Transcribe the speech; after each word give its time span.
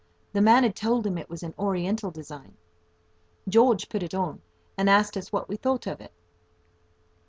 The 0.33 0.41
man 0.41 0.63
had 0.63 0.75
told 0.75 1.05
him 1.05 1.15
it 1.19 1.29
was 1.29 1.43
an 1.43 1.53
Oriental 1.59 2.09
design. 2.09 2.57
George 3.47 3.87
put 3.87 4.01
it 4.01 4.15
on, 4.15 4.41
and 4.75 4.89
asked 4.89 5.15
us 5.15 5.31
what 5.31 5.47
we 5.47 5.57
thought 5.57 5.85
of 5.85 6.01
it. 6.01 6.11